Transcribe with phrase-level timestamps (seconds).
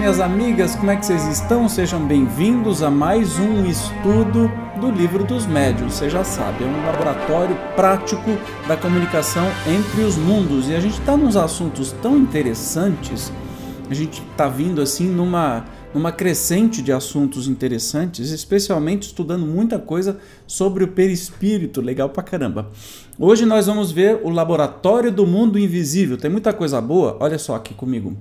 [0.00, 1.68] Minhas amigas, como é que vocês estão?
[1.68, 4.50] Sejam bem-vindos a mais um estudo
[4.80, 5.92] do Livro dos Médiuns.
[5.92, 8.30] Você já sabe, é um laboratório prático
[8.66, 13.30] da comunicação entre os mundos e a gente está nos assuntos tão interessantes.
[13.90, 20.18] A gente está vindo assim numa numa crescente de assuntos interessantes, especialmente estudando muita coisa
[20.46, 22.70] sobre o perispírito, legal pra caramba.
[23.18, 26.16] Hoje nós vamos ver o Laboratório do Mundo Invisível.
[26.16, 27.18] Tem muita coisa boa.
[27.20, 28.16] Olha só aqui comigo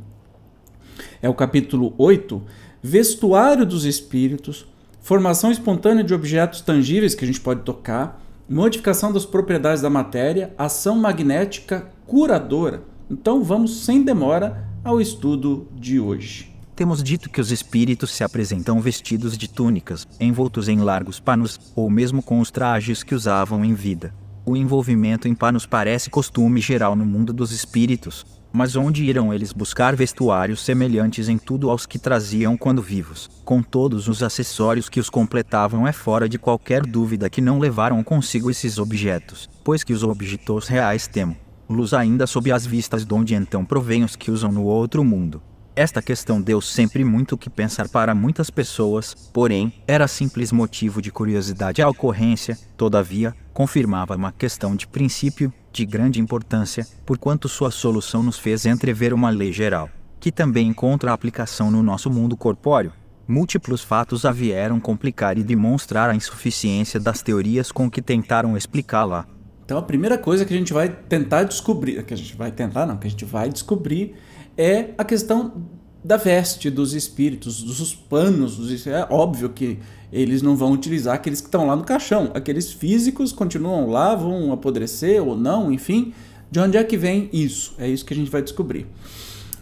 [1.21, 2.41] é o capítulo 8,
[2.81, 4.65] Vestuário dos Espíritos,
[5.01, 10.53] formação espontânea de objetos tangíveis que a gente pode tocar, modificação das propriedades da matéria,
[10.57, 12.83] ação magnética curadora.
[13.09, 16.49] Então vamos sem demora ao estudo de hoje.
[16.75, 21.89] Temos dito que os espíritos se apresentam vestidos de túnicas, envoltos em largos panos, ou
[21.89, 24.13] mesmo com os trajes que usavam em vida.
[24.45, 29.53] O envolvimento em panos parece costume geral no mundo dos espíritos, mas onde irão eles
[29.53, 34.99] buscar vestuários semelhantes em tudo aos que traziam quando vivos, com todos os acessórios que
[34.99, 35.87] os completavam?
[35.87, 40.67] É fora de qualquer dúvida que não levaram consigo esses objetos, pois que os objetos
[40.67, 41.37] reais temo.
[41.69, 45.41] Luz ainda sob as vistas de onde então provém os que usam no outro mundo.
[45.75, 51.01] Esta questão deu sempre muito o que pensar para muitas pessoas, porém, era simples motivo
[51.01, 51.81] de curiosidade.
[51.81, 58.37] A ocorrência, todavia, confirmava uma questão de princípio de grande importância, porquanto sua solução nos
[58.37, 62.91] fez entrever uma lei geral, que também encontra aplicação no nosso mundo corpóreo.
[63.27, 69.27] Múltiplos fatos a vieram complicar e demonstrar a insuficiência das teorias com que tentaram explicá-la.
[69.63, 72.87] Então a primeira coisa que a gente vai tentar descobrir, que a gente vai tentar
[72.87, 74.15] não, que a gente vai descobrir
[74.57, 75.63] é a questão
[76.03, 78.57] da veste dos espíritos, dos panos.
[78.57, 79.79] Dos, é óbvio que
[80.11, 82.31] eles não vão utilizar aqueles que estão lá no caixão.
[82.33, 86.13] Aqueles físicos continuam lá, vão apodrecer ou não, enfim.
[86.51, 87.75] De onde é que vem isso?
[87.77, 88.87] É isso que a gente vai descobrir.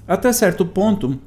[0.07, 1.19] Até certo ponto,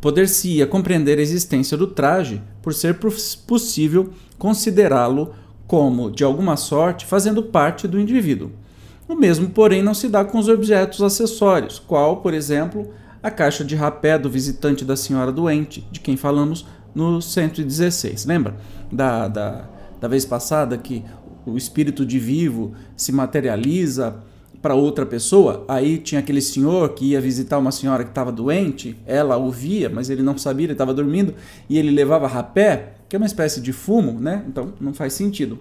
[0.00, 2.98] poder-se-ia compreender a existência do traje por ser
[3.46, 5.34] possível considerá-lo
[5.66, 8.52] como, de alguma sorte, fazendo parte do indivíduo.
[9.08, 12.92] O mesmo, porém, não se dá com os objetos acessórios, qual, por exemplo,
[13.22, 18.26] a caixa de rapé do visitante da senhora doente, de quem falamos no 116.
[18.26, 18.56] Lembra
[18.90, 19.68] da, da,
[20.00, 21.04] da vez passada que
[21.46, 24.16] o espírito de vivo se materializa
[24.60, 25.64] para outra pessoa?
[25.68, 30.10] Aí tinha aquele senhor que ia visitar uma senhora que estava doente, ela ouvia, mas
[30.10, 31.34] ele não sabia, ele estava dormindo,
[31.68, 34.44] e ele levava rapé, que é uma espécie de fumo, né?
[34.48, 35.58] Então não faz sentido.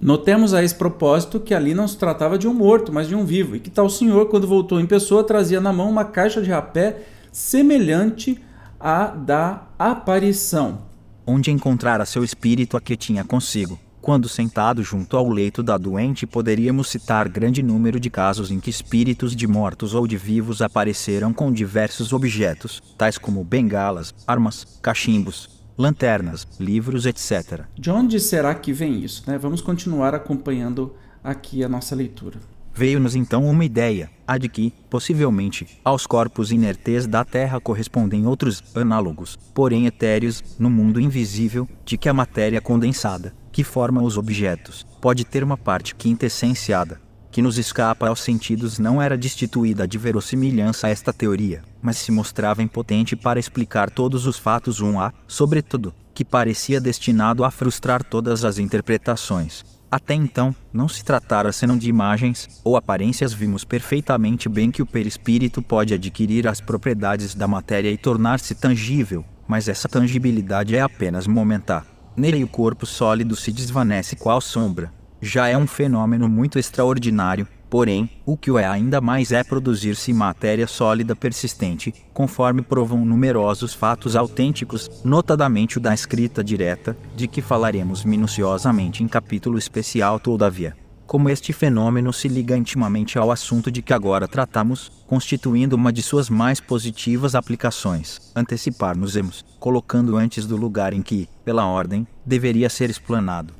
[0.00, 3.24] Notemos a esse propósito que ali não se tratava de um morto, mas de um
[3.24, 6.50] vivo, e que tal senhor, quando voltou em pessoa, trazia na mão uma caixa de
[6.50, 7.02] rapé
[7.32, 8.40] semelhante
[8.78, 10.82] à da aparição.
[11.26, 13.78] Onde encontrara seu espírito a que tinha consigo.
[14.06, 18.70] Quando sentado junto ao leito da doente, poderíamos citar grande número de casos em que
[18.70, 25.55] espíritos de mortos ou de vivos apareceram com diversos objetos, tais como bengalas, armas, cachimbos,
[25.76, 27.64] lanternas, livros, etc.
[27.76, 29.22] De onde será que vem isso?
[29.26, 29.38] Né?
[29.38, 32.38] Vamos continuar acompanhando aqui a nossa leitura.
[32.78, 38.62] Veio-nos então uma ideia, a de que, possivelmente, aos corpos inertes da Terra correspondem outros
[38.74, 44.86] análogos, porém etéreos, no mundo invisível, de que a matéria condensada, que forma os objetos,
[45.00, 47.00] pode ter uma parte quintessenciada,
[47.36, 52.10] que nos escapa aos sentidos não era destituída de verossimilhança a esta teoria, mas se
[52.10, 58.02] mostrava impotente para explicar todos os fatos um a, sobretudo, que parecia destinado a frustrar
[58.02, 59.66] todas as interpretações.
[59.90, 64.86] Até então, não se tratara senão de imagens ou aparências vimos perfeitamente bem que o
[64.86, 71.26] perispírito pode adquirir as propriedades da matéria e tornar-se tangível, mas essa tangibilidade é apenas
[71.26, 71.84] momentar.
[72.16, 74.90] Nele o corpo sólido se desvanece qual sombra,
[75.20, 80.12] já é um fenômeno muito extraordinário, porém, o que o é ainda mais é produzir-se
[80.12, 87.42] matéria sólida persistente, conforme provam numerosos fatos autênticos, notadamente o da escrita direta, de que
[87.42, 90.76] falaremos minuciosamente em capítulo especial todavia.
[91.06, 96.02] como este fenômeno se liga intimamente ao assunto de que agora tratamos, constituindo uma de
[96.02, 102.90] suas mais positivas aplicações, antecipar-nos-emos, colocando antes do lugar em que, pela ordem, deveria ser
[102.90, 103.54] explanado.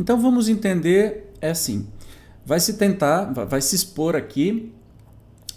[0.00, 1.86] Então vamos entender, é assim,
[2.44, 4.72] vai se tentar, vai se expor aqui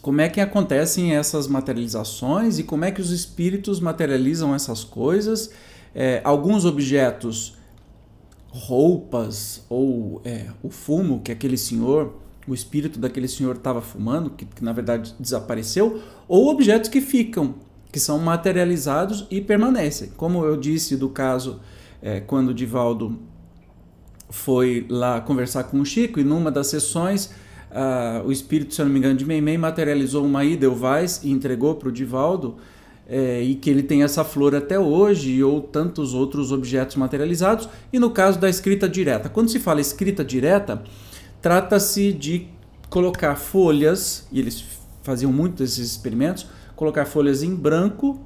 [0.01, 5.50] como é que acontecem essas materializações e como é que os espíritos materializam essas coisas.
[5.95, 7.56] É, alguns objetos
[8.50, 12.13] roupas ou é, o fumo que aquele senhor,
[12.45, 17.56] o espírito daquele senhor estava fumando, que, que, na verdade desapareceu, ou objetos que ficam,
[17.94, 20.12] que são materializados e permanecem.
[20.18, 21.62] Como eu disse do caso
[22.01, 23.18] é, quando o Divaldo
[24.33, 27.27] foi lá conversar com o Chico e numa das sessões
[27.69, 31.75] uh, o espírito, se eu não me engano, de Meimei materializou uma Edelweiss e entregou
[31.75, 32.56] para o Divaldo
[33.07, 37.69] é, e que ele tem essa flor até hoje, ou tantos outros objetos materializados.
[37.91, 40.81] E no caso da escrita direta, quando se fala escrita direta,
[41.39, 42.47] trata-se de
[42.89, 44.65] colocar folhas, e eles
[45.03, 48.19] faziam muito desses experimentos, colocar folhas em branco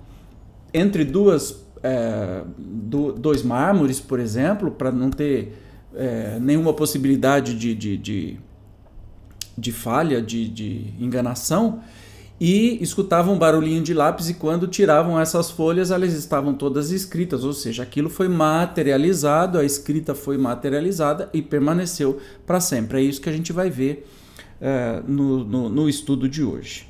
[0.73, 5.66] entre duas, é, do, dois mármores, por exemplo, para não ter
[5.97, 8.37] é, nenhuma possibilidade de, de, de,
[9.57, 11.81] de falha, de, de enganação
[12.39, 17.43] e escutavam um barulhinho de lápis e quando tiravam essas folhas elas estavam todas escritas,
[17.43, 22.99] ou seja, aquilo foi materializado, a escrita foi materializada e permaneceu para sempre.
[22.99, 24.07] É isso que a gente vai ver
[24.61, 26.87] uh, no, no, no estudo de hoje.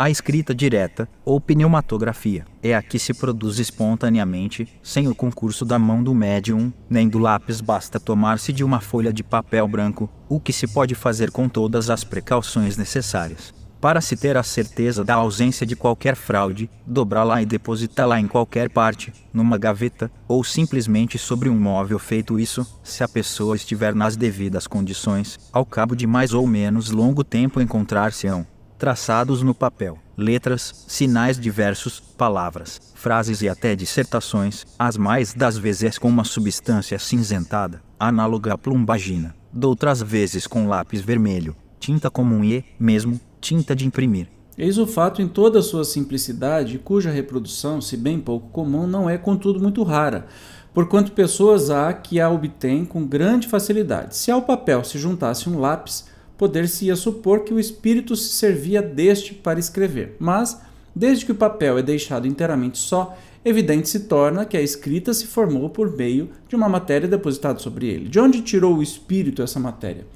[0.00, 5.76] A escrita direta, ou pneumatografia, é a que se produz espontaneamente, sem o concurso da
[5.76, 10.38] mão do médium, nem do lápis, basta tomar-se de uma folha de papel branco, o
[10.38, 13.52] que se pode fazer com todas as precauções necessárias.
[13.80, 18.70] Para se ter a certeza da ausência de qualquer fraude, dobrá-la e depositá-la em qualquer
[18.70, 21.98] parte, numa gaveta, ou simplesmente sobre um móvel.
[21.98, 26.90] Feito isso, se a pessoa estiver nas devidas condições, ao cabo de mais ou menos
[26.90, 28.46] longo tempo encontrar-se-ão,
[28.78, 35.98] traçados no papel, letras, sinais diversos, palavras, frases e até dissertações, as mais das vezes
[35.98, 42.64] com uma substância cinzentada, análoga à plumbagina, doutras vezes com lápis vermelho, tinta comum e,
[42.78, 44.28] mesmo, tinta de imprimir.
[44.56, 49.08] Eis o fato em toda a sua simplicidade, cuja reprodução, se bem pouco comum, não
[49.08, 50.26] é contudo muito rara,
[50.74, 54.16] porquanto pessoas há que a obtêm com grande facilidade.
[54.16, 56.06] Se ao papel se juntasse um lápis,
[56.38, 60.16] poder-se-ia supor que o espírito se servia deste para escrever.
[60.18, 60.58] Mas,
[60.94, 65.26] desde que o papel é deixado inteiramente só, evidente se torna que a escrita se
[65.26, 68.08] formou por meio de uma matéria depositada sobre ele.
[68.08, 70.06] De onde tirou o espírito essa matéria?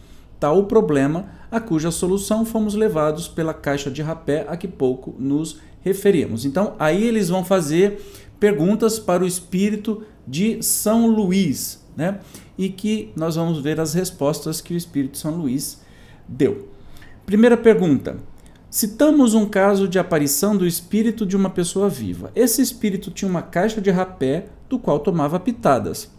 [0.43, 5.15] tal o problema a cuja solução fomos levados pela caixa de rapé a que pouco
[5.17, 6.45] nos referimos.
[6.45, 8.01] Então, aí eles vão fazer
[8.41, 12.19] perguntas para o espírito de São Luís, né?
[12.59, 15.81] E que nós vamos ver as respostas que o espírito de São Luís
[16.33, 16.69] deu.
[17.27, 18.17] Primeira pergunta:
[18.71, 22.33] Citamos um caso de aparição do espírito de uma pessoa viva.
[22.35, 26.11] Esse espírito tinha uma caixa de rapé do qual tomava pitadas.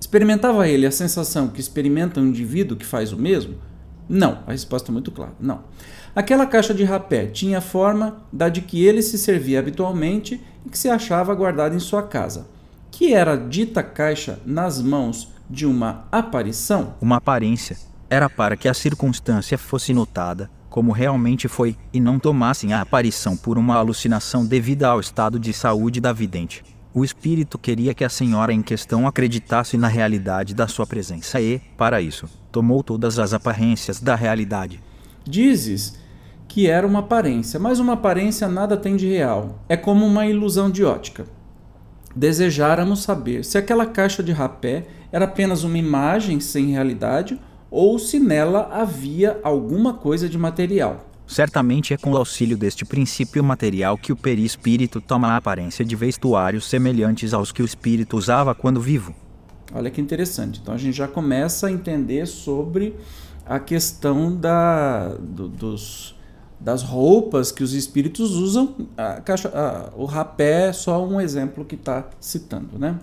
[0.00, 3.56] Experimentava ele a sensação que experimenta um indivíduo que faz o mesmo?
[4.08, 5.62] Não, a resposta é muito clara, não.
[6.14, 10.68] Aquela caixa de rapé tinha a forma da de que ele se servia habitualmente e
[10.68, 12.46] que se achava guardada em sua casa.
[12.90, 16.94] Que era dita caixa nas mãos de uma aparição?
[17.00, 17.76] Uma aparência.
[18.14, 23.36] Era para que a circunstância fosse notada como realmente foi e não tomassem a aparição
[23.36, 26.62] por uma alucinação devida ao estado de saúde da vidente.
[26.94, 31.58] O espírito queria que a senhora em questão acreditasse na realidade da sua presença e,
[31.76, 34.80] para isso, tomou todas as aparências da realidade.
[35.24, 35.98] Dizes
[36.46, 39.58] que era uma aparência, mas uma aparência nada tem de real.
[39.68, 41.24] É como uma ilusão de ótica.
[42.14, 47.40] Desejáramos saber se aquela caixa de rapé era apenas uma imagem sem realidade
[47.74, 51.08] ou se nela havia alguma coisa de material.
[51.26, 55.96] Certamente é com o auxílio deste princípio material que o perispírito toma a aparência de
[55.96, 59.12] vestuários semelhantes aos que o espírito usava quando vivo.
[59.74, 60.60] Olha que interessante.
[60.62, 62.94] Então a gente já começa a entender sobre
[63.44, 66.14] a questão da, do, dos,
[66.60, 68.72] das roupas que os espíritos usam.
[68.96, 73.00] A caixa, a, o rapé é só um exemplo que está citando, né?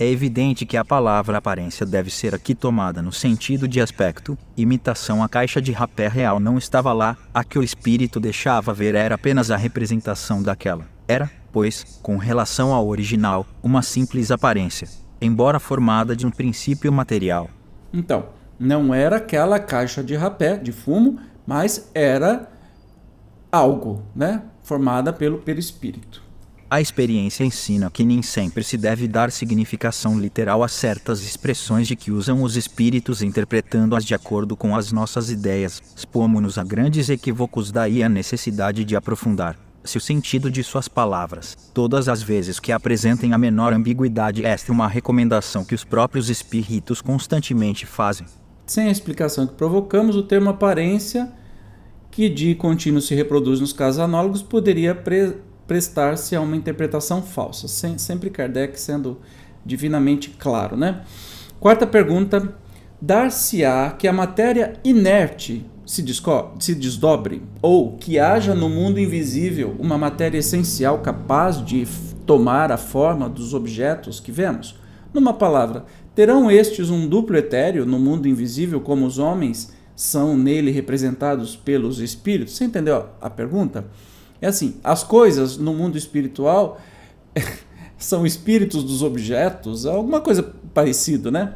[0.00, 5.24] É evidente que a palavra aparência deve ser aqui tomada no sentido de aspecto, imitação.
[5.24, 9.16] A caixa de rapé real não estava lá, a que o espírito deixava ver era
[9.16, 10.86] apenas a representação daquela.
[11.08, 14.88] Era, pois, com relação ao original, uma simples aparência,
[15.20, 17.50] embora formada de um princípio material.
[17.92, 18.26] Então,
[18.56, 22.48] não era aquela caixa de rapé, de fumo, mas era
[23.50, 24.42] algo, né?
[24.62, 26.27] Formada pelo perispírito.
[26.70, 31.96] A experiência ensina que nem sempre se deve dar significação literal a certas expressões de
[31.96, 35.80] que usam os espíritos interpretando-as de acordo com as nossas ideias.
[35.96, 41.56] Expomos-nos a grandes equívocos daí a necessidade de aprofundar se o sentido de suas palavras,
[41.72, 46.28] todas as vezes que apresentem a menor ambiguidade, esta é uma recomendação que os próprios
[46.28, 48.26] espíritos constantemente fazem.
[48.66, 51.32] Sem a explicação que provocamos, o termo aparência,
[52.10, 55.36] que de contínuo se reproduz nos casos análogos, poderia pre
[55.68, 57.68] prestar-se a uma interpretação falsa.
[57.68, 59.20] Sem, sempre Kardec sendo
[59.64, 61.02] divinamente claro, né?
[61.60, 62.52] Quarta pergunta:
[63.00, 66.04] dar-se-á que a matéria inerte se,
[66.58, 71.86] se desdobre, ou que haja no mundo invisível uma matéria essencial capaz de
[72.26, 74.74] tomar a forma dos objetos que vemos?
[75.12, 75.84] Numa palavra,
[76.14, 82.00] terão estes um duplo etéreo no mundo invisível, como os homens são nele representados pelos
[82.00, 82.54] espíritos?
[82.54, 83.86] Você entendeu a pergunta?
[84.40, 86.80] É assim: as coisas no mundo espiritual
[87.98, 90.42] são espíritos dos objetos, alguma coisa
[90.72, 91.54] parecida, né?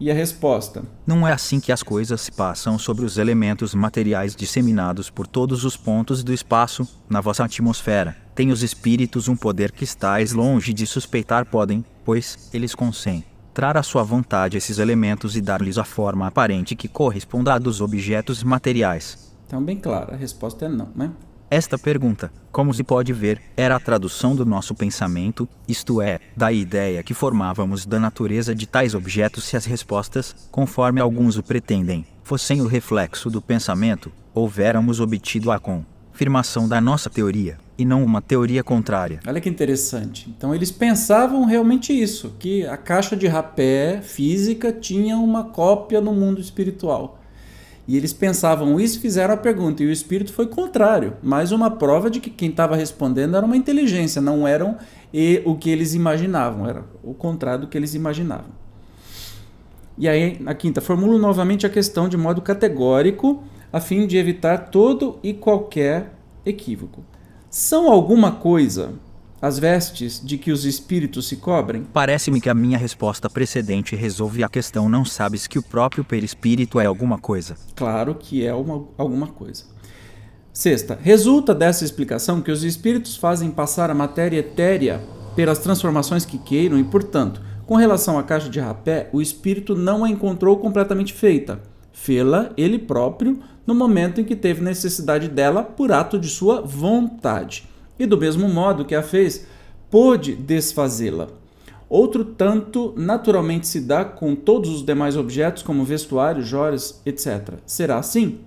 [0.00, 4.36] E a resposta: Não é assim que as coisas se passam sobre os elementos materiais
[4.36, 8.16] disseminados por todos os pontos do espaço, na vossa atmosfera.
[8.34, 13.82] Tem os espíritos um poder que estáis longe de suspeitar podem, pois eles concentrar à
[13.82, 19.34] sua vontade esses elementos e dar-lhes a forma aparente que corresponda à dos objetos materiais.
[19.48, 21.10] Então, bem claro, a resposta é não, né?
[21.50, 26.52] Esta pergunta, como se pode ver, era a tradução do nosso pensamento, isto é, da
[26.52, 32.04] ideia que formávamos da natureza de tais objetos se as respostas, conforme alguns o pretendem,
[32.22, 38.20] fossem o reflexo do pensamento, houveramos obtido a confirmação da nossa teoria, e não uma
[38.20, 39.20] teoria contrária.
[39.26, 40.28] Olha que interessante.
[40.28, 46.12] Então eles pensavam realmente isso, que a caixa de rapé física tinha uma cópia no
[46.12, 47.17] mundo espiritual.
[47.88, 51.14] E eles pensavam isso e fizeram a pergunta, e o espírito foi contrário.
[51.22, 54.76] Mais uma prova de que quem estava respondendo era uma inteligência, não eram
[55.12, 58.50] e o que eles imaginavam, era o contrário do que eles imaginavam.
[59.96, 63.42] E aí, na quinta, formulo novamente a questão de modo categórico,
[63.72, 66.12] a fim de evitar todo e qualquer
[66.44, 67.02] equívoco.
[67.48, 68.92] São alguma coisa
[69.40, 71.86] as vestes de que os espíritos se cobrem?
[71.92, 74.88] Parece-me que a minha resposta precedente resolve a questão.
[74.88, 77.56] Não sabes que o próprio perispírito é alguma coisa?
[77.76, 79.64] Claro que é uma, alguma coisa.
[80.52, 85.00] Sexta, resulta dessa explicação que os espíritos fazem passar a matéria etérea
[85.36, 90.04] pelas transformações que queiram e, portanto, com relação à caixa de rapé, o espírito não
[90.04, 91.60] a encontrou completamente feita.
[91.92, 97.68] Fê-la ele próprio no momento em que teve necessidade dela por ato de sua vontade
[97.98, 99.46] e do mesmo modo que a fez,
[99.90, 101.28] pôde desfazê-la.
[101.88, 107.54] Outro tanto naturalmente se dá com todos os demais objetos, como vestuário, joias, etc.
[107.64, 108.40] Será assim?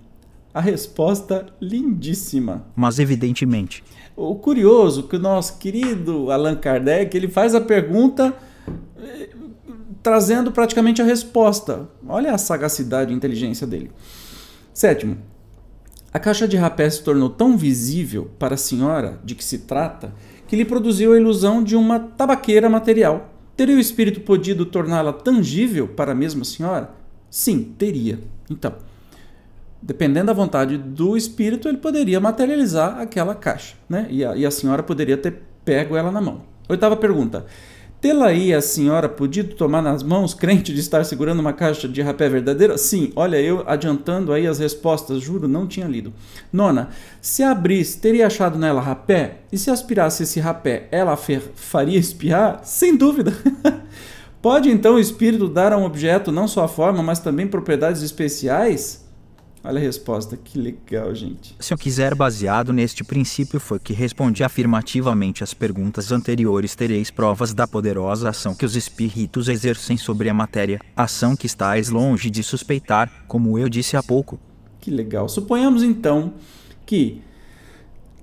[0.54, 2.66] A resposta lindíssima.
[2.76, 3.84] Mas evidentemente.
[4.16, 8.36] O curioso que o nosso querido Allan Kardec ele faz a pergunta
[9.02, 9.30] eh,
[10.04, 11.90] trazendo praticamente a resposta.
[12.08, 13.90] Olha a sagacidade e inteligência dele.
[14.74, 15.18] Sétimo,
[16.14, 20.14] a caixa de rapé se tornou tão visível para a senhora de que se trata
[20.48, 23.30] que lhe produziu a ilusão de uma tabaqueira material.
[23.56, 26.92] Teria o espírito podido torná-la tangível para a mesma senhora?
[27.30, 28.20] Sim, teria.
[28.50, 28.74] Então,
[29.82, 34.08] dependendo da vontade do espírito, ele poderia materializar aquela caixa, né?
[34.10, 36.42] E a, e a senhora poderia ter pego ela na mão.
[36.68, 37.46] Oitava pergunta.
[38.02, 42.02] Tê-la aí a senhora podido tomar nas mãos, crente de estar segurando uma caixa de
[42.02, 42.76] rapé verdadeira?
[42.76, 46.12] Sim, olha, eu adiantando aí as respostas, juro, não tinha lido.
[46.52, 46.90] Nona,
[47.22, 49.42] se abrisse, teria achado nela rapé?
[49.52, 52.62] E se aspirasse esse rapé, ela faria espiar?
[52.64, 53.38] Sem dúvida.
[54.42, 58.02] Pode então o espírito dar a um objeto não só a forma, mas também propriedades
[58.02, 59.01] especiais?
[59.64, 61.56] Olha a resposta, que legal, gente.
[61.60, 67.54] Se eu quiser baseado neste princípio foi que respondi afirmativamente às perguntas anteriores, tereis provas
[67.54, 72.42] da poderosa ação que os espíritos exercem sobre a matéria, ação que estáis longe de
[72.42, 74.40] suspeitar, como eu disse há pouco.
[74.80, 75.30] Que legal.
[75.30, 76.34] Suponhamos então
[76.84, 77.22] que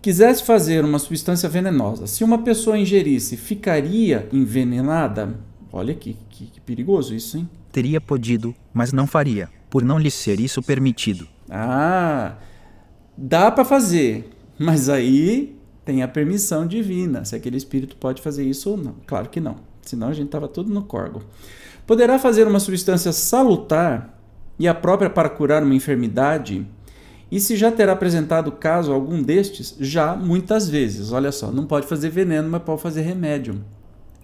[0.03, 2.09] quisesse fazer uma substância venenosa.
[2.09, 5.39] Se uma pessoa ingerisse, ficaria envenenada?
[5.73, 7.49] Olha que, que, que perigoso isso, hein?
[7.71, 11.27] Teria podido, mas não faria por não lhe ser isso permitido.
[11.51, 12.35] Ah,
[13.17, 18.71] dá para fazer, mas aí tem a permissão divina, se aquele espírito pode fazer isso
[18.71, 18.97] ou não.
[19.07, 21.23] Claro que não, senão a gente estava tudo no corgo.
[21.87, 24.15] Poderá fazer uma substância salutar
[24.59, 26.67] e a própria para curar uma enfermidade?
[27.31, 29.77] E se já terá apresentado caso algum destes?
[29.81, 31.13] Já, muitas vezes.
[31.13, 33.63] Olha só, não pode fazer veneno, mas pode fazer remédio.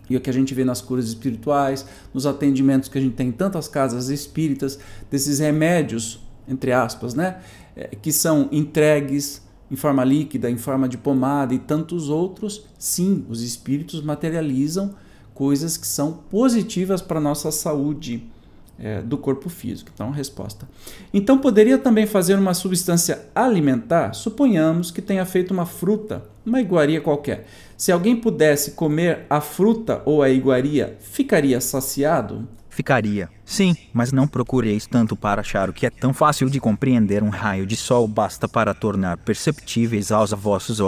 [0.09, 3.29] E o que a gente vê nas curas espirituais, nos atendimentos que a gente tem
[3.29, 4.79] em tantas casas espíritas,
[5.11, 7.39] desses remédios, entre aspas, né?
[7.77, 13.25] É, que são entregues em forma líquida, em forma de pomada e tantos outros, sim,
[13.29, 14.95] os espíritos materializam
[15.35, 18.31] coisas que são positivas para a nossa saúde
[18.79, 19.91] é, do corpo físico.
[19.95, 20.69] Então, resposta.
[21.13, 24.15] Então, poderia também fazer uma substância alimentar?
[24.15, 27.47] Suponhamos que tenha feito uma fruta, uma iguaria qualquer.
[27.77, 32.47] Se alguém pudesse comer a fruta ou a iguaria, ficaria saciado?
[32.75, 33.29] Ficaria.
[33.45, 37.23] Sim, mas não procureis tanto para achar o que é tão fácil de compreender.
[37.23, 40.81] Um raio de sol basta para tornar perceptíveis aos vossos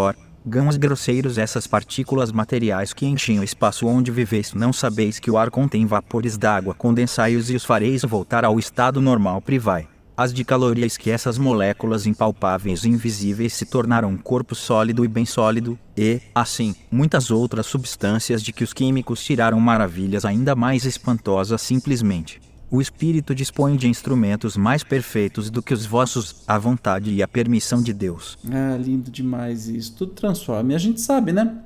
[0.47, 4.55] órgãos grosseiros essas partículas materiais que enchem o espaço onde viveis.
[4.55, 9.01] Não sabeis que o ar contém vapores d'água, condensai-os e os fareis voltar ao estado
[9.01, 9.43] normal.
[9.43, 15.05] Privai as de calorias que essas moléculas impalpáveis e invisíveis se tornaram um corpo sólido
[15.05, 20.57] e bem sólido, e, assim, muitas outras substâncias de que os químicos tiraram maravilhas ainda
[20.57, 22.41] mais espantosas simplesmente.
[22.69, 27.29] O espírito dispõe de instrumentos mais perfeitos do que os vossos, a vontade e a
[27.29, 28.37] permissão de Deus.
[28.51, 29.95] Ah, lindo demais isso.
[29.95, 30.73] Tudo transforma.
[30.73, 31.59] E a gente sabe, né?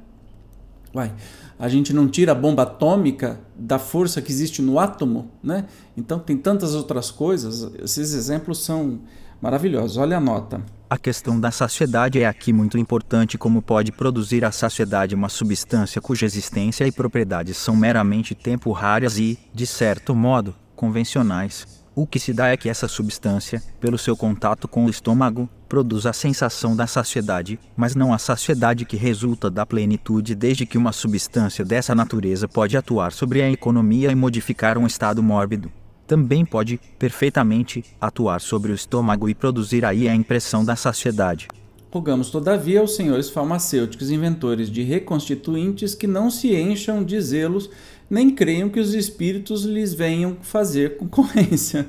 [0.95, 1.13] Uai,
[1.59, 5.67] a gente não tira a bomba atômica da força que existe no átomo, né?
[5.97, 7.73] Então tem tantas outras coisas.
[7.83, 9.01] Esses exemplos são
[9.41, 9.97] maravilhosos.
[9.97, 10.61] Olha a nota.
[10.91, 13.39] A questão da saciedade é aqui muito importante.
[13.39, 19.39] Como pode produzir a saciedade uma substância cuja existência e propriedades são meramente temporárias e,
[19.55, 21.85] de certo modo, convencionais?
[21.95, 26.07] O que se dá é que essa substância, pelo seu contato com o estômago, produz
[26.07, 30.91] a sensação da saciedade, mas não a saciedade que resulta da plenitude, desde que uma
[30.91, 35.71] substância dessa natureza pode atuar sobre a economia e modificar um estado mórbido.
[36.07, 41.47] Também pode, perfeitamente, atuar sobre o estômago e produzir aí a impressão da saciedade.
[41.93, 47.69] Rogamos, todavia, aos senhores farmacêuticos inventores de reconstituintes que não se encham de zelos
[48.11, 51.89] nem creiam que os espíritos lhes venham fazer concorrência.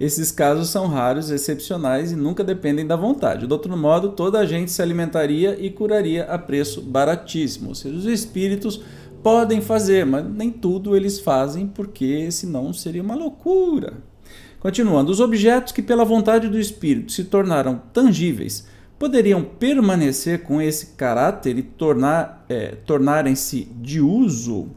[0.00, 3.46] Esses casos são raros, excepcionais e nunca dependem da vontade.
[3.46, 7.68] De outro modo, toda a gente se alimentaria e curaria a preço baratíssimo.
[7.68, 8.82] Ou seja, os espíritos
[9.22, 13.92] podem fazer, mas nem tudo eles fazem, porque senão seria uma loucura.
[14.58, 18.66] Continuando, os objetos que, pela vontade do espírito, se tornaram tangíveis
[19.00, 24.68] poderiam permanecer com esse caráter e tornar, é, tornarem-se de uso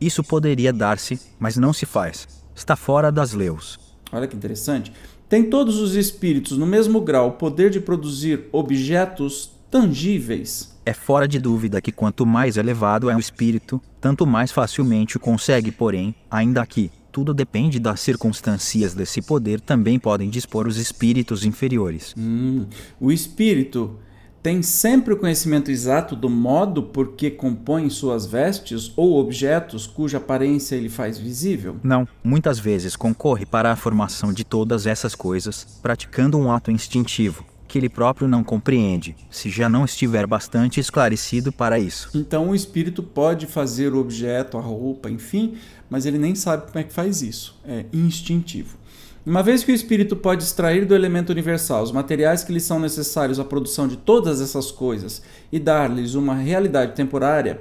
[0.00, 2.26] isso poderia dar-se, mas não se faz.
[2.54, 3.78] Está fora das leis.
[4.12, 4.92] Olha que interessante.
[5.28, 10.76] Tem todos os espíritos no mesmo grau o poder de produzir objetos tangíveis?
[10.84, 15.20] É fora de dúvida que quanto mais elevado é o espírito, tanto mais facilmente o
[15.20, 21.44] consegue, porém, ainda aqui, tudo depende das circunstâncias desse poder também podem dispor os espíritos
[21.44, 22.14] inferiores.
[22.16, 22.66] Hum,
[23.00, 23.98] o espírito
[24.42, 30.16] tem sempre o conhecimento exato do modo por que compõe suas vestes ou objetos cuja
[30.16, 31.76] aparência ele faz visível?
[31.82, 37.44] Não, muitas vezes concorre para a formação de todas essas coisas, praticando um ato instintivo,
[37.68, 42.10] que ele próprio não compreende, se já não estiver bastante esclarecido para isso.
[42.14, 45.56] Então o espírito pode fazer o objeto, a roupa, enfim,
[45.88, 47.60] mas ele nem sabe como é que faz isso.
[47.64, 48.79] É instintivo.
[49.24, 52.80] Uma vez que o espírito pode extrair do elemento universal os materiais que lhe são
[52.80, 55.20] necessários à produção de todas essas coisas
[55.52, 57.60] e dar-lhes uma realidade temporária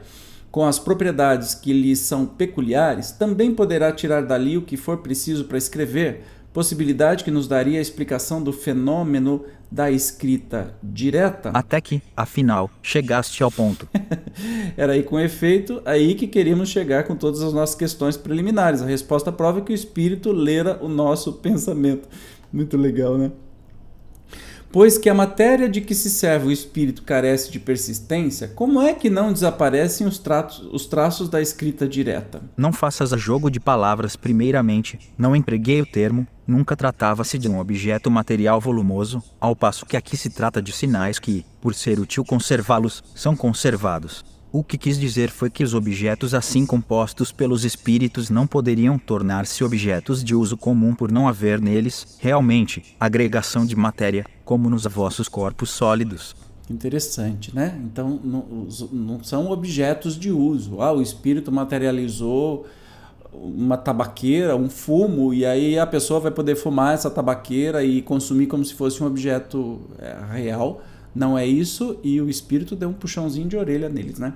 [0.49, 5.45] com as propriedades que lhe são peculiares, também poderá tirar dali o que for preciso
[5.45, 11.51] para escrever, possibilidade que nos daria a explicação do fenômeno da escrita direta.
[11.53, 13.87] Até que, afinal, chegaste ao ponto.
[14.75, 18.81] Era aí com efeito, aí que queríamos chegar com todas as nossas questões preliminares.
[18.81, 22.07] A resposta prova que o espírito lera o nosso pensamento.
[22.51, 23.31] Muito legal, né?
[24.71, 28.93] Pois que a matéria de que se serve o espírito carece de persistência, como é
[28.93, 32.39] que não desaparecem os, tratos, os traços da escrita direta?
[32.55, 34.99] Não faças a jogo de palavras, primeiramente.
[35.17, 40.17] Não empreguei o termo, nunca tratava-se de um objeto material volumoso, ao passo que aqui
[40.17, 44.25] se trata de sinais que, por ser útil conservá-los, são conservados.
[44.51, 49.63] O que quis dizer foi que os objetos assim compostos pelos espíritos não poderiam tornar-se
[49.63, 55.29] objetos de uso comum por não haver neles, realmente, agregação de matéria, como nos vossos
[55.29, 56.35] corpos sólidos.
[56.67, 57.79] Interessante, né?
[57.83, 60.81] Então, não, não são objetos de uso.
[60.81, 62.65] Ah, o espírito materializou
[63.33, 68.47] uma tabaqueira, um fumo, e aí a pessoa vai poder fumar essa tabaqueira e consumir
[68.47, 70.81] como se fosse um objeto é, real
[71.13, 74.33] não é isso, e o espírito deu um puxãozinho de orelha neles, né?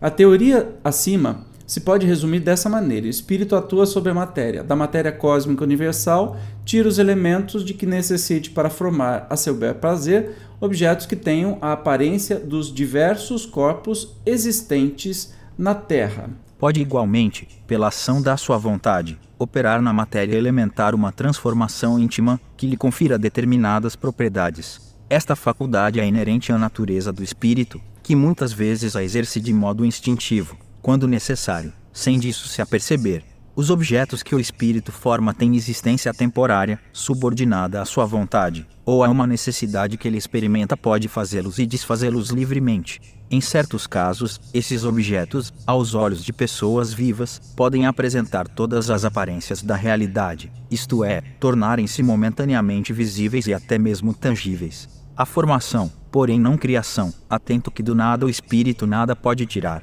[0.00, 4.74] A teoria acima se pode resumir dessa maneira: o espírito atua sobre a matéria, da
[4.74, 10.36] matéria cósmica universal, tira os elementos de que necessite para formar a seu bel prazer
[10.60, 16.30] objetos que tenham a aparência dos diversos corpos existentes na Terra.
[16.62, 22.68] Pode igualmente, pela ação da sua vontade, operar na matéria elementar uma transformação íntima que
[22.68, 28.94] lhe confira determinadas propriedades Esta faculdade é inerente à natureza do espírito, que muitas vezes
[28.94, 33.24] a exerce de modo instintivo, quando necessário, sem disso se aperceber.
[33.56, 39.08] Os objetos que o espírito forma têm existência temporária, subordinada à sua vontade, ou a
[39.08, 43.00] uma necessidade que ele experimenta pode fazê-los e desfazê-los livremente.
[43.32, 49.62] Em certos casos, esses objetos, aos olhos de pessoas vivas, podem apresentar todas as aparências
[49.62, 54.86] da realidade, isto é, tornarem-se momentaneamente visíveis e até mesmo tangíveis.
[55.16, 59.82] A formação, porém não criação, atento que do nada o espírito nada pode tirar.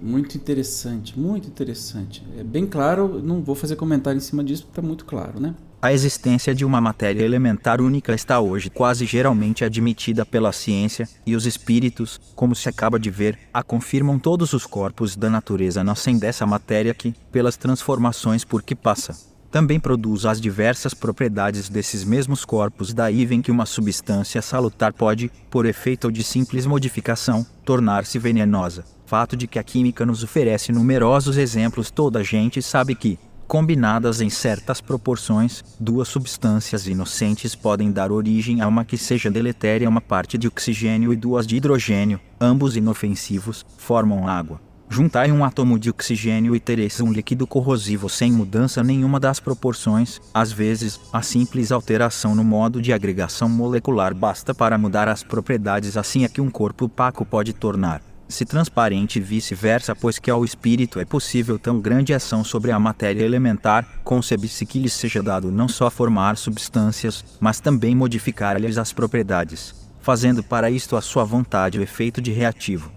[0.00, 2.24] Muito interessante, muito interessante.
[2.38, 5.52] É bem claro, não vou fazer comentário em cima disso, porque está muito claro, né?
[5.80, 11.36] A existência de uma matéria elementar única está hoje quase geralmente admitida pela ciência, e
[11.36, 16.18] os espíritos, como se acaba de ver, a confirmam todos os corpos da natureza nascem
[16.18, 19.16] dessa matéria que, pelas transformações por que passa,
[19.52, 22.92] também produz as diversas propriedades desses mesmos corpos.
[22.92, 28.84] Daí vem que uma substância salutar pode, por efeito de simples modificação, tornar-se venenosa.
[29.06, 34.28] Fato de que a química nos oferece numerosos exemplos, toda gente sabe que, combinadas em
[34.28, 40.36] certas proporções, duas substâncias inocentes podem dar origem a uma que seja deletéria, uma parte
[40.36, 44.60] de oxigênio e duas de hidrogênio, ambos inofensivos, formam água.
[44.90, 50.20] Juntai um átomo de oxigênio e tereis um líquido corrosivo sem mudança nenhuma das proporções.
[50.32, 55.96] Às vezes, a simples alteração no modo de agregação molecular basta para mudar as propriedades,
[55.96, 60.44] assim é que um corpo opaco pode tornar se transparente e vice-versa, pois que ao
[60.44, 65.50] espírito é possível tão grande ação sobre a matéria elementar, concebe-se que lhe seja dado
[65.50, 71.78] não só formar substâncias, mas também modificar-lhes as propriedades, fazendo para isto a sua vontade
[71.78, 72.92] o efeito de reativo.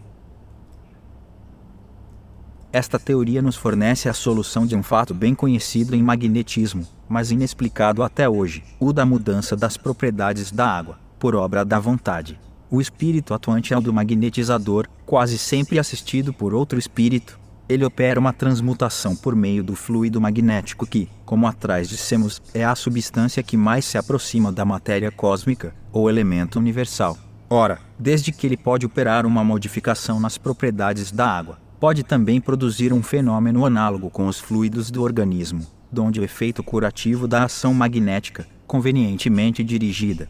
[2.74, 8.02] Esta teoria nos fornece a solução de um fato bem conhecido em magnetismo, mas inexplicado
[8.02, 12.40] até hoje: o da mudança das propriedades da água, por obra da vontade.
[12.74, 17.38] O espírito atuante é o do magnetizador, quase sempre assistido por outro espírito.
[17.68, 22.74] Ele opera uma transmutação por meio do fluido magnético que, como atrás dissemos, é a
[22.74, 27.18] substância que mais se aproxima da matéria cósmica, ou elemento universal.
[27.50, 32.94] Ora, desde que ele pode operar uma modificação nas propriedades da água, pode também produzir
[32.94, 38.48] um fenômeno análogo com os fluidos do organismo, donde o efeito curativo da ação magnética,
[38.66, 40.30] convenientemente dirigida.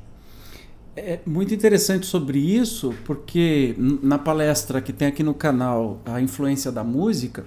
[1.03, 6.71] É muito interessante sobre isso, porque na palestra que tem aqui no canal, A Influência
[6.71, 7.43] da Música,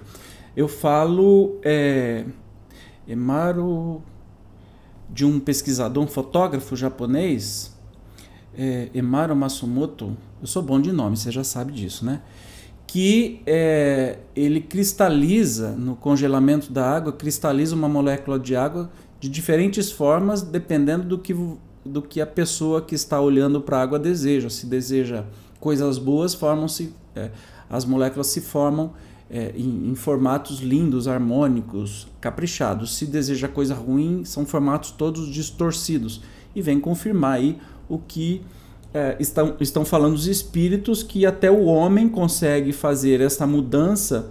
[0.57, 2.25] eu falo é,
[5.09, 7.73] de um pesquisador, um fotógrafo japonês,
[8.59, 8.91] é,
[9.37, 12.23] Masumoto, eu sou bom de nome, você já sabe disso, né?
[12.89, 18.91] que é, ele cristaliza no congelamento da água, cristaliza uma molécula de água
[19.21, 21.35] de diferentes formas, dependendo do que,
[21.85, 24.49] do que a pessoa que está olhando para a água deseja.
[24.49, 25.25] Se deseja
[25.61, 27.31] coisas boas, formam-se é,
[27.69, 28.93] as moléculas se formam
[29.31, 32.97] é, em, em, formatos lindos, harmônicos, caprichados.
[32.97, 36.23] Se deseja coisa ruim, são formatos todos distorcidos.
[36.55, 38.43] E vem confirmar aí o que
[38.93, 44.31] é, estão, estão falando os espíritos que até o homem consegue fazer essa mudança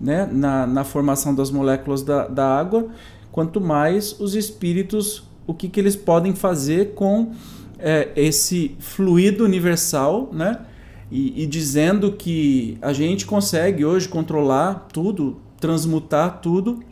[0.00, 2.88] né, na, na formação das moléculas da, da água,
[3.30, 7.32] quanto mais os espíritos, o que, que eles podem fazer com
[7.78, 10.60] é, esse fluido universal, né?
[11.10, 16.82] E, e, dizendo que a gente consegue hoje controlar tudo, transmutar tudo,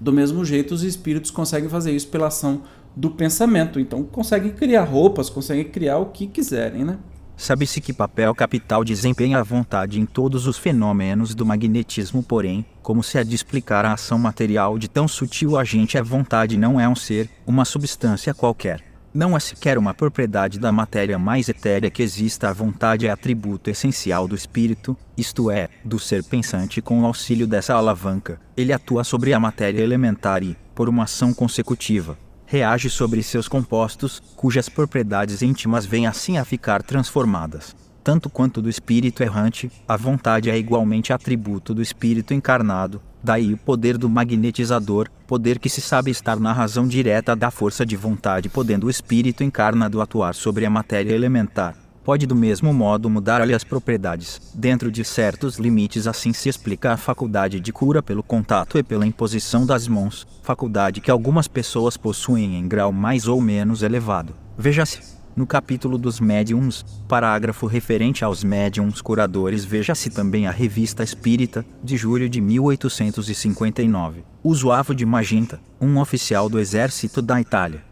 [0.00, 2.62] do mesmo jeito os espíritos conseguem fazer isso pela ação
[2.96, 3.78] do pensamento.
[3.78, 6.98] Então conseguem criar roupas, conseguem criar o que quiserem, né?
[7.36, 13.02] Sabe-se que papel capital desempenha a vontade em todos os fenômenos do magnetismo, porém, como
[13.02, 16.86] se há de explicar a ação material de tão sutil agente, a vontade não é
[16.86, 18.84] um ser, uma substância qualquer.
[19.12, 23.70] Não é sequer uma propriedade da matéria mais etérea que exista, a vontade é atributo
[23.70, 28.38] essencial do espírito, isto é, do ser pensante com o auxílio dessa alavanca.
[28.54, 34.20] Ele atua sobre a matéria elementar e, por uma ação consecutiva, reage sobre seus compostos,
[34.36, 37.74] cujas propriedades íntimas vêm assim a ficar transformadas.
[38.04, 43.56] Tanto quanto do espírito errante, a vontade é igualmente atributo do espírito encarnado, daí o
[43.56, 48.50] poder do magnetizador, poder que se sabe estar na razão direta da força de vontade,
[48.50, 53.64] podendo o espírito encarnado atuar sobre a matéria elementar pode do mesmo modo mudar-lhe as
[53.64, 54.52] propriedades.
[54.54, 59.06] Dentro de certos limites, assim se explica a faculdade de cura pelo contato e pela
[59.06, 64.34] imposição das mãos, faculdade que algumas pessoas possuem em grau mais ou menos elevado.
[64.58, 65.23] Veja-se.
[65.36, 71.96] No capítulo dos médiums, parágrafo referente aos médiums curadores, veja-se também a Revista Espírita, de
[71.96, 74.22] julho de 1859.
[74.44, 77.82] Usuavo de Magenta, um oficial do exército da Itália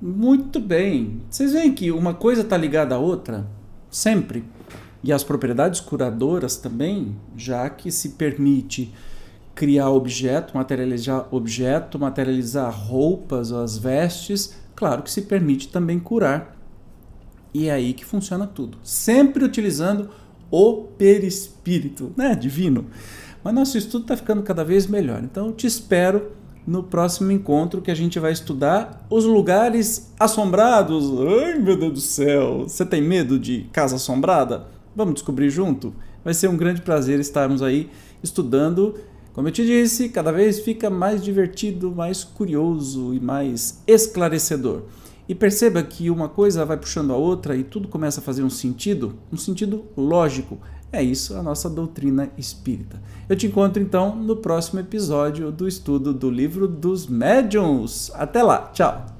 [0.00, 1.20] Muito bem.
[1.28, 3.46] Vocês veem que uma coisa está ligada à outra?
[3.90, 4.42] Sempre.
[5.04, 8.94] E as propriedades curadoras também, já que se permite
[9.54, 16.57] criar objeto, materializar objeto, materializar roupas ou as vestes, claro que se permite também curar.
[17.52, 18.78] E é aí que funciona tudo.
[18.82, 20.10] Sempre utilizando
[20.50, 22.34] o perispírito, né?
[22.34, 22.86] Divino.
[23.42, 25.22] Mas nosso estudo está ficando cada vez melhor.
[25.22, 26.32] Então te espero
[26.66, 31.06] no próximo encontro que a gente vai estudar os lugares assombrados.
[31.42, 32.64] Ai, meu Deus do céu!
[32.68, 34.66] Você tem medo de casa assombrada?
[34.94, 35.94] Vamos descobrir junto?
[36.22, 37.88] Vai ser um grande prazer estarmos aí
[38.22, 38.94] estudando.
[39.32, 44.82] Como eu te disse, cada vez fica mais divertido, mais curioso e mais esclarecedor.
[45.28, 48.48] E perceba que uma coisa vai puxando a outra e tudo começa a fazer um
[48.48, 50.58] sentido, um sentido lógico.
[50.90, 53.00] É isso a nossa doutrina espírita.
[53.28, 58.10] Eu te encontro então no próximo episódio do estudo do livro dos médiuns.
[58.14, 59.17] Até lá, tchau!